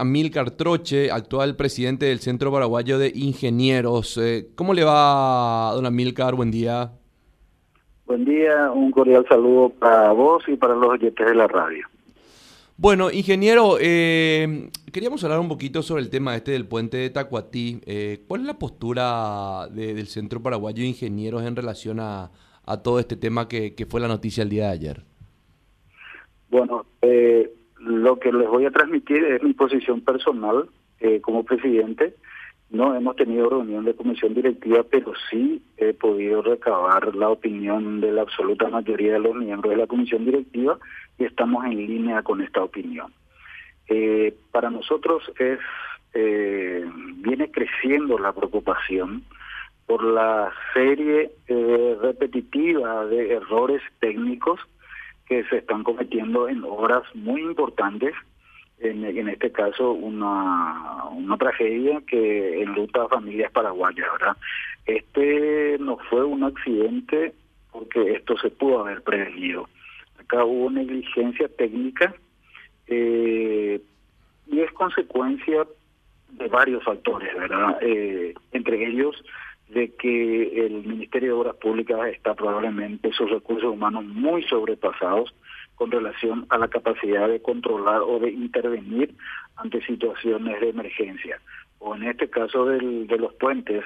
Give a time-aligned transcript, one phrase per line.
[0.00, 4.16] Amílcar Troche, actual presidente del Centro Paraguayo de Ingenieros.
[4.16, 6.36] Eh, ¿Cómo le va, don Amílcar?
[6.36, 6.92] Buen día.
[8.06, 11.84] Buen día, un cordial saludo para vos y para los oyentes de la radio.
[12.76, 17.80] Bueno, ingeniero, eh, queríamos hablar un poquito sobre el tema este del puente de Tacuatí.
[17.84, 22.30] Eh, ¿Cuál es la postura del Centro Paraguayo de Ingenieros en relación a,
[22.84, 25.02] todo este tema que, que, fue la noticia el día de ayer?
[26.50, 30.68] Bueno, eh, lo que les voy a transmitir es mi posición personal
[31.00, 32.14] eh, como presidente.
[32.70, 38.12] No hemos tenido reunión de comisión directiva, pero sí he podido recabar la opinión de
[38.12, 40.78] la absoluta mayoría de los miembros de la comisión directiva
[41.18, 43.12] y estamos en línea con esta opinión.
[43.88, 45.58] Eh, para nosotros es
[46.14, 46.84] eh,
[47.16, 49.22] viene creciendo la preocupación
[49.86, 51.30] por la serie
[52.02, 54.60] repetitiva de errores técnicos
[55.28, 58.14] que se están cometiendo en obras muy importantes,
[58.80, 64.36] en, en este caso una, una tragedia que enluta a familias paraguayas, ¿verdad?
[64.86, 67.34] Este no fue un accidente
[67.72, 69.68] porque esto se pudo haber prevenido.
[70.18, 72.14] Acá hubo negligencia técnica
[72.86, 73.80] eh,
[74.46, 75.66] y es consecuencia
[76.30, 77.78] de varios factores, ¿verdad?
[77.82, 79.22] Eh, entre ellos
[79.68, 85.34] de que el Ministerio de Obras Públicas está probablemente sus recursos humanos muy sobrepasados
[85.74, 89.14] con relación a la capacidad de controlar o de intervenir
[89.56, 91.40] ante situaciones de emergencia.
[91.78, 93.84] O en este caso del, de los puentes,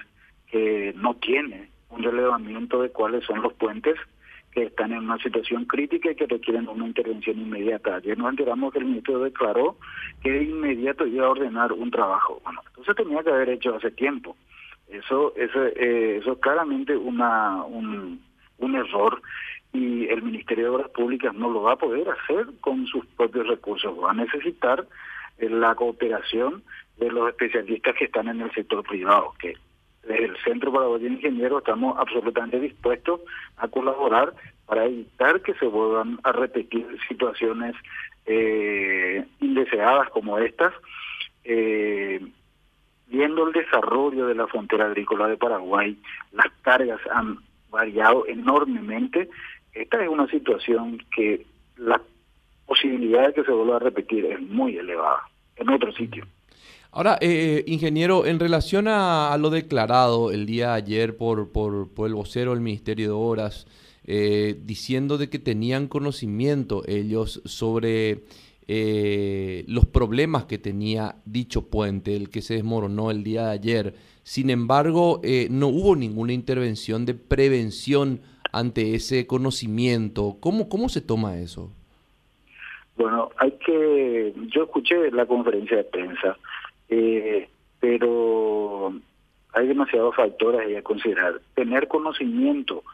[0.50, 3.96] que no tiene un relevamiento de cuáles son los puentes
[4.52, 7.96] que están en una situación crítica y que requieren una intervención inmediata.
[7.96, 9.76] Ayer nos enteramos que el ministro declaró
[10.22, 12.40] que de inmediato iba a ordenar un trabajo.
[12.44, 14.36] Bueno, entonces tenía que haber hecho hace tiempo.
[14.92, 18.20] Eso, eso, eh, eso es claramente una, un,
[18.58, 19.22] un error
[19.72, 23.46] y el Ministerio de Obras Públicas no lo va a poder hacer con sus propios
[23.46, 24.86] recursos, va a necesitar
[25.38, 26.62] eh, la cooperación
[26.98, 29.54] de los especialistas que están en el sector privado, que
[30.02, 33.20] desde el Centro para los Ingenieros estamos absolutamente dispuestos
[33.56, 34.34] a colaborar
[34.66, 37.74] para evitar que se vuelvan a repetir situaciones
[38.26, 40.72] eh, indeseadas como estas.
[41.44, 42.20] Eh,
[43.12, 45.96] viendo el desarrollo de la frontera agrícola de Paraguay,
[46.32, 47.38] las cargas han
[47.70, 49.28] variado enormemente.
[49.72, 51.46] Esta es una situación que
[51.76, 52.00] la
[52.66, 56.26] posibilidad de que se vuelva a repetir es muy elevada en otro sitio.
[56.90, 62.06] Ahora, eh, ingeniero, en relación a, lo declarado el día de ayer por, por, por
[62.06, 63.66] el vocero del Ministerio de Obras,
[64.04, 68.24] eh, diciendo de que tenían conocimiento ellos sobre
[68.68, 73.94] eh, los problemas que tenía dicho puente, el que se desmoronó el día de ayer.
[74.22, 78.20] Sin embargo, eh, no hubo ninguna intervención de prevención
[78.52, 80.36] ante ese conocimiento.
[80.40, 81.70] ¿Cómo, cómo se toma eso?
[82.96, 86.36] Bueno, hay que, yo escuché la conferencia de prensa,
[86.88, 87.48] eh,
[87.80, 88.94] pero
[89.54, 91.40] hay demasiados factores a considerar.
[91.54, 92.84] Tener conocimiento,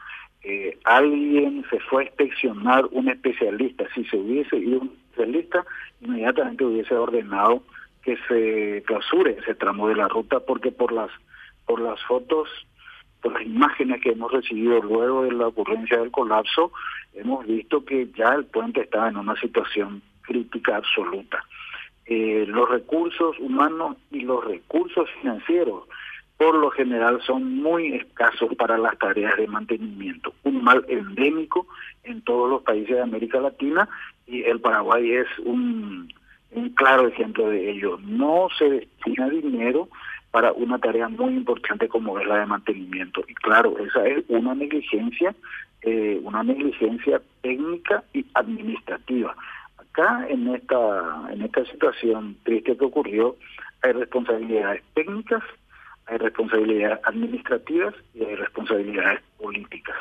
[0.43, 5.65] eh, alguien se fue a inspeccionar un especialista, si se hubiese ido un lista,
[6.01, 7.63] inmediatamente hubiese ordenado
[8.01, 11.09] que se clausure ese tramo de la ruta porque por las
[11.65, 12.47] por las fotos
[13.21, 16.71] por las imágenes que hemos recibido luego de la ocurrencia del colapso
[17.13, 21.43] hemos visto que ya el puente estaba en una situación crítica absoluta.
[22.05, 25.83] Eh, los recursos humanos y los recursos financieros
[26.39, 30.33] por lo general son muy escasos para las tareas de mantenimiento.
[30.43, 31.67] Un mal endémico
[32.05, 33.89] en todos los países de América Latina
[34.25, 36.07] y el Paraguay es un,
[36.75, 37.99] claro ejemplo de ello.
[38.05, 39.89] No se destina dinero
[40.31, 43.21] para una tarea muy importante como es la de mantenimiento.
[43.27, 45.35] Y claro, esa es una negligencia,
[45.81, 49.35] eh, una negligencia técnica y administrativa.
[49.77, 53.35] Acá en esta, en esta situación triste que ocurrió,
[53.81, 55.43] hay responsabilidades técnicas
[56.09, 59.95] hay responsabilidades administrativas y hay responsabilidades políticas.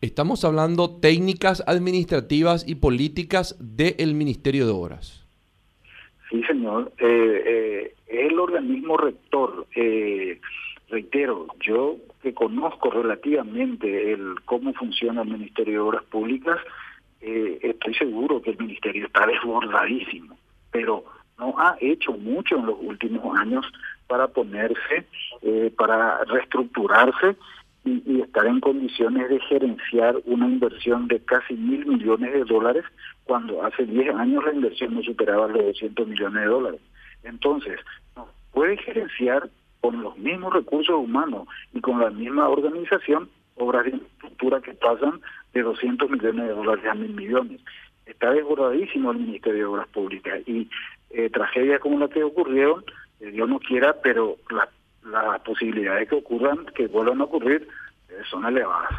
[0.00, 5.24] Estamos hablando técnicas administrativas y políticas del Ministerio de Obras.
[6.30, 6.92] Sí, señor.
[6.98, 10.40] Eh, eh, el organismo rector, eh,
[10.88, 16.58] reitero, yo que conozco relativamente el cómo funciona el Ministerio de Obras Públicas,
[17.20, 20.36] eh, estoy seguro que el Ministerio está desbordadísimo,
[20.70, 21.04] pero
[21.38, 23.64] no ha hecho mucho en los últimos años
[24.06, 25.06] para ponerse,
[25.42, 27.36] eh, para reestructurarse
[27.84, 32.84] y, estar en condiciones de gerenciar una inversión de casi mil millones de dólares
[33.24, 36.80] cuando hace 10 años la inversión no superaba los 200 millones de dólares.
[37.22, 37.80] Entonces,
[38.52, 39.48] puede gerenciar
[39.80, 45.20] con los mismos recursos humanos y con la misma organización obras de infraestructura que pasan
[45.54, 47.60] de 200 millones de dólares a mil millones.
[48.04, 50.68] Está desbordadísimo el Ministerio de Obras Públicas y
[51.10, 52.84] eh, tragedias como las que ocurrieron,
[53.20, 57.68] Dios no quiera, pero las posibilidades que ocurran, que vuelvan a ocurrir,
[58.08, 58.90] eh, son elevadas.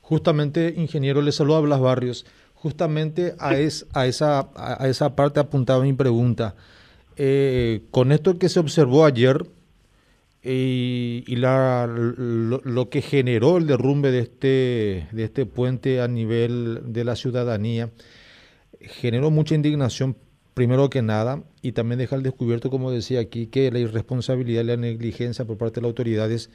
[0.00, 2.26] Justamente, ingeniero, le saludo a Blas Barrios.
[2.54, 6.54] Justamente a, es, a, esa, a esa parte apuntaba mi pregunta.
[7.90, 9.44] con esto que se observó ayer,
[10.46, 17.04] y, la, lo, que generó el derrumbe de este, de este puente a nivel de
[17.04, 17.90] la ciudadanía
[18.80, 20.16] generó mucha indignación
[20.54, 24.66] primero que nada y también deja al descubierto, como decía aquí, que la irresponsabilidad y
[24.66, 26.50] la negligencia por parte de las autoridades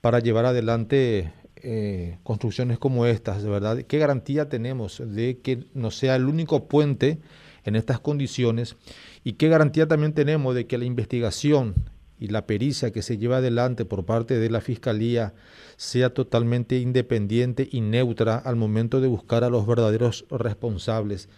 [0.00, 3.78] para llevar adelante eh, construcciones como estas, de verdad.
[3.82, 7.18] ¿Qué garantía tenemos de que no sea el único puente
[7.64, 8.76] en estas condiciones?
[9.24, 11.74] ¿Y qué garantía también tenemos de que la investigación
[12.18, 15.34] y la pericia que se lleva adelante por parte de la Fiscalía
[15.76, 21.28] sea totalmente independiente y neutra al momento de buscar a los verdaderos responsables.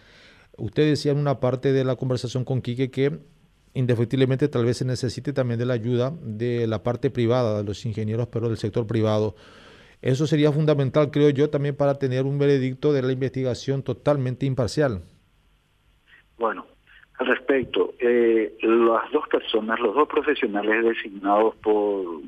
[0.59, 3.19] Usted decía en una parte de la conversación con Quique que
[3.73, 7.85] indefectiblemente tal vez se necesite también de la ayuda de la parte privada, de los
[7.85, 9.35] ingenieros, pero del sector privado.
[10.01, 15.01] Eso sería fundamental, creo yo, también para tener un veredicto de la investigación totalmente imparcial.
[16.37, 16.65] Bueno,
[17.17, 22.21] al respecto, eh, las dos personas, los dos profesionales designados por,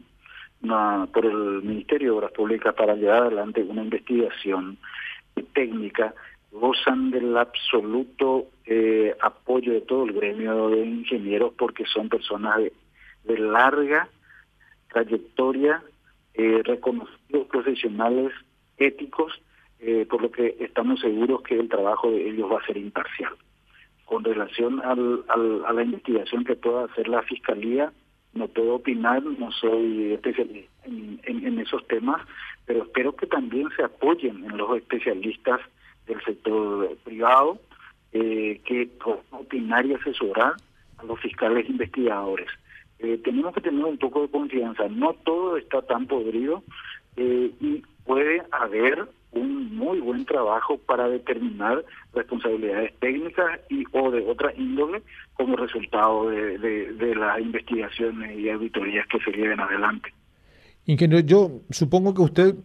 [1.14, 4.78] por el Ministerio de Obras Públicas para llevar adelante una investigación
[5.54, 6.14] técnica,
[6.52, 12.60] gozan del absoluto eh, apoyo de todo el gremio de ingenieros porque son personas
[13.24, 14.10] de, larga
[14.92, 15.82] trayectoria,
[16.34, 18.34] eh, reconocidos profesionales
[18.78, 19.34] éticos,
[20.10, 23.34] por lo que estamos seguros que el trabajo de ellos va a ser imparcial.
[24.06, 27.92] Con relación al, a la investigación que pueda hacer la Fiscalía,
[28.34, 32.22] no puedo opinar, no soy especialista en, esos temas,
[32.66, 35.60] pero espero que también se apoyen en los especialistas
[36.12, 37.60] del sector privado,
[38.12, 38.90] eh, que
[39.32, 40.54] opinar y asesorar
[40.98, 42.48] a los fiscales investigadores.
[43.00, 46.64] Eh, tenemos que tener un poco de confianza, no todo está tan podrido
[47.16, 54.30] eh, y puede haber un muy buen trabajo para determinar responsabilidades técnicas y o de
[54.30, 55.02] otra índole
[55.34, 60.14] como resultado de, de, las investigaciones y auditorías que se lleven adelante.
[60.86, 62.56] Ingeniero, yo supongo que usted,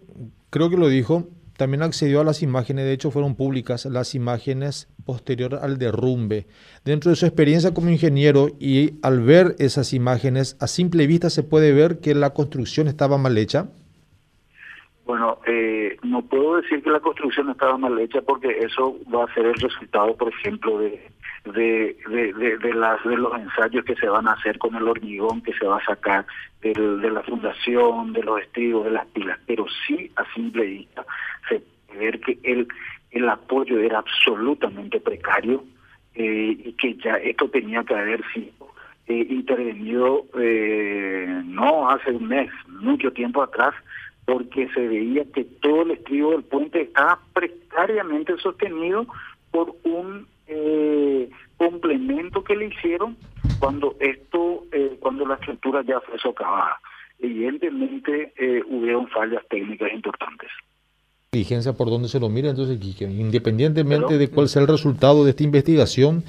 [0.51, 4.89] creo que lo dijo, también accedió a las imágenes, de hecho fueron públicas las imágenes
[5.05, 6.47] posterior al derrumbe.
[6.85, 11.43] Dentro de su experiencia como ingeniero y al ver esas imágenes, a simple vista se
[11.43, 13.69] puede ver que la construcción estaba mal hecha.
[15.05, 19.35] Bueno, eh, no puedo decir que la construcción estaba mal hecha porque eso va a
[19.35, 21.13] ser el resultado, por ejemplo, de
[21.53, 25.43] de, de, de, las, de los ensayos que se van a hacer con el hormigón
[25.43, 26.27] que se va a sacar
[26.61, 29.39] de la fundación, de los estribos, de las pilas.
[29.47, 31.05] Pero sí, a simple vista,
[31.49, 32.67] se puede ver que el,
[33.11, 35.65] el apoyo era absolutamente precario
[36.15, 38.67] eh, y que ya esto tenía que haber sido
[39.07, 43.75] eh, intervenido eh, no hace un mes, mucho tiempo atrás,
[44.25, 49.07] porque se veía que todo el estribo del puente estaba precariamente sostenido
[49.53, 50.96] por un eh,
[51.57, 53.17] complemento que le hicieron
[53.59, 56.79] cuando esto, eh, cuando la estructura ya fue socavada.
[57.19, 60.51] Evidentemente eh, hubieron fallas técnicas importantes.
[61.33, 65.43] Diligencia por donde se lo mira, entonces, independientemente de cuál sea el resultado de esta
[65.43, 66.23] investigación,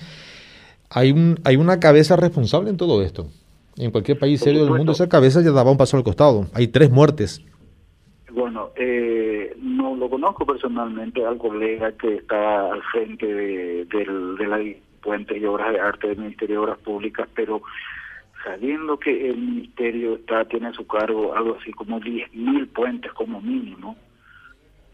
[0.89, 3.27] hay, un, hay una cabeza responsable en todo esto.
[3.77, 6.47] En cualquier país serio del mundo, esa cabeza ya daba un paso al costado.
[6.53, 7.43] Hay tres muertes.
[8.31, 14.59] Bueno, eh, no lo conozco personalmente al colega que está al frente de, de la
[15.07, 17.61] Puente y Obras de Arte del Ministerio de Obras Públicas, pero
[18.43, 23.39] sabiendo que el Ministerio está tiene a su cargo algo así como 10.000 puentes como
[23.39, 23.95] mínimo,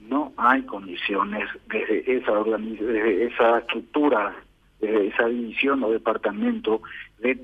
[0.01, 4.35] no hay condiciones desde esa, desde esa estructura,
[4.79, 6.83] desde esa división o departamento
[7.17, 7.39] de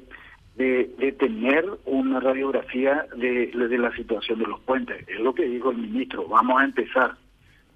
[0.59, 5.07] de, tener una radiografía de, de, la situación de los puentes.
[5.07, 7.15] Es lo que dijo el ministro, vamos a empezar.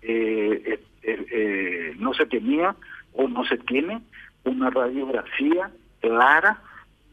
[0.02, 2.76] Eh, eh, eh, no se tenía
[3.14, 4.02] o no se tiene
[4.46, 6.62] una radiografía clara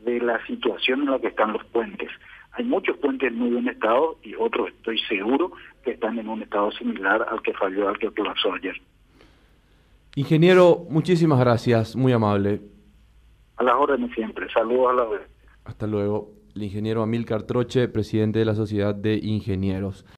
[0.05, 2.11] de la situación en la que están los puentes.
[2.53, 5.53] Hay muchos puentes en muy buen estado y otros estoy seguro
[5.85, 8.75] que están en un estado similar al que falló, al que colapsó ayer.
[10.17, 12.61] Ingeniero, muchísimas gracias, muy amable.
[13.57, 15.23] A las órdenes siempre, saludos a la vez.
[15.65, 16.33] Hasta luego.
[16.57, 20.05] El ingeniero Amilcar Troche, presidente de la Sociedad de Ingenieros.